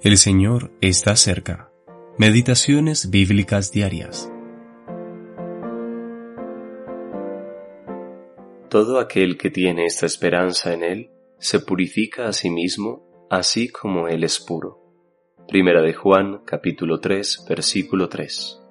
[0.00, 1.72] El Señor está cerca.
[2.18, 4.32] Meditaciones bíblicas diarias.
[8.70, 14.06] Todo aquel que tiene esta esperanza en Él se purifica a sí mismo, así como
[14.06, 14.78] Él es puro.
[15.48, 18.62] Primera de Juan, capítulo 3, versículo 3.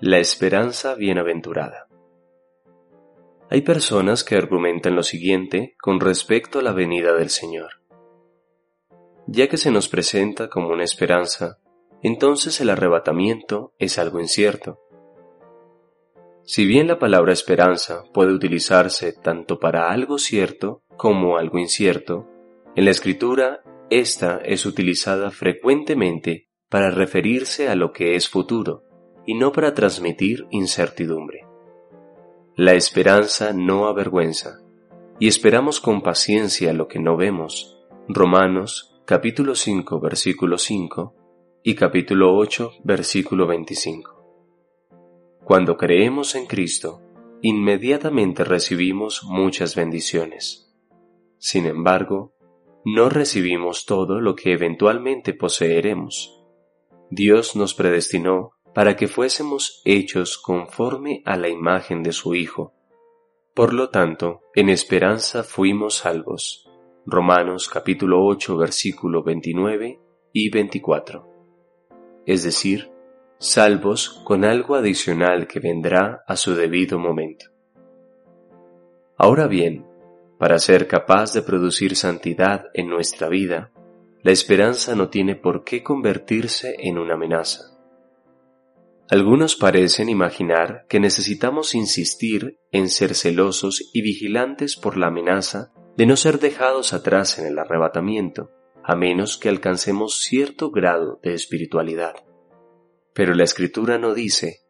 [0.00, 1.86] La esperanza bienaventurada.
[3.50, 7.85] Hay personas que argumentan lo siguiente con respecto a la venida del Señor
[9.26, 11.58] ya que se nos presenta como una esperanza,
[12.02, 14.78] entonces el arrebatamiento es algo incierto.
[16.44, 22.28] Si bien la palabra esperanza puede utilizarse tanto para algo cierto como algo incierto,
[22.76, 28.84] en la escritura esta es utilizada frecuentemente para referirse a lo que es futuro
[29.26, 31.46] y no para transmitir incertidumbre.
[32.54, 34.60] La esperanza no avergüenza,
[35.18, 37.76] y esperamos con paciencia lo que no vemos.
[38.08, 41.14] Romanos capítulo 5, versículo 5
[41.62, 45.38] y capítulo 8, versículo 25.
[45.44, 47.02] Cuando creemos en Cristo,
[47.40, 50.74] inmediatamente recibimos muchas bendiciones.
[51.38, 52.34] Sin embargo,
[52.84, 56.44] no recibimos todo lo que eventualmente poseeremos.
[57.08, 62.74] Dios nos predestinó para que fuésemos hechos conforme a la imagen de su Hijo.
[63.54, 66.65] Por lo tanto, en esperanza fuimos salvos.
[67.08, 70.00] Romanos capítulo 8 versículo 29
[70.32, 71.24] y 24.
[72.26, 72.90] Es decir,
[73.38, 77.46] salvos con algo adicional que vendrá a su debido momento.
[79.16, 79.86] Ahora bien,
[80.36, 83.70] para ser capaz de producir santidad en nuestra vida,
[84.24, 87.78] la esperanza no tiene por qué convertirse en una amenaza.
[89.08, 96.06] Algunos parecen imaginar que necesitamos insistir en ser celosos y vigilantes por la amenaza de
[96.06, 98.50] no ser dejados atrás en el arrebatamiento,
[98.84, 102.14] a menos que alcancemos cierto grado de espiritualidad.
[103.14, 104.60] Pero la escritura no dice,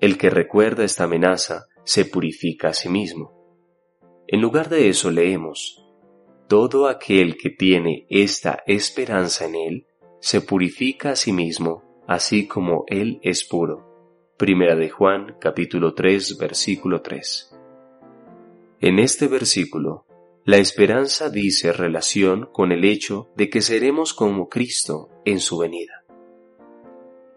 [0.00, 3.38] el que recuerda esta amenaza se purifica a sí mismo.
[4.26, 5.84] En lugar de eso leemos,
[6.48, 9.86] todo aquel que tiene esta esperanza en él,
[10.20, 13.88] se purifica a sí mismo, así como él es puro.
[14.38, 17.56] Primera de Juan capítulo 3 versículo 3.
[18.80, 20.06] En este versículo
[20.44, 26.04] la esperanza dice relación con el hecho de que seremos como Cristo en su venida.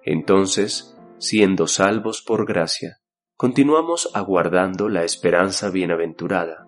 [0.03, 2.97] Entonces, siendo salvos por gracia,
[3.37, 6.67] continuamos aguardando la esperanza bienaventurada,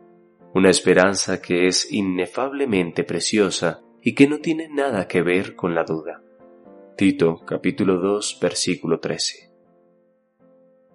[0.54, 5.86] una esperanza que es inefablemente preciosa y que no tiene nada que ver con la
[5.86, 6.22] duda.
[6.96, 9.52] Tito capítulo 2 versículo 13.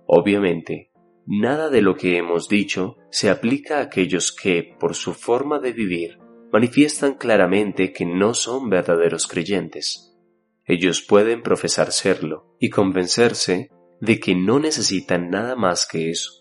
[0.06, 0.91] Obviamente,
[1.26, 5.72] Nada de lo que hemos dicho se aplica a aquellos que, por su forma de
[5.72, 6.18] vivir,
[6.52, 10.16] manifiestan claramente que no son verdaderos creyentes.
[10.64, 16.32] Ellos pueden profesar serlo y convencerse de que no necesitan nada más que eso.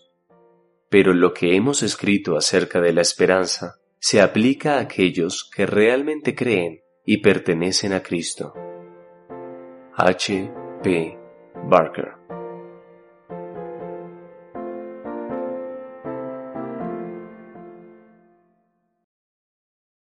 [0.88, 6.34] Pero lo que hemos escrito acerca de la esperanza se aplica a aquellos que realmente
[6.34, 8.52] creen y pertenecen a Cristo.
[9.96, 10.52] H.
[10.82, 11.18] P.
[11.68, 12.21] Barker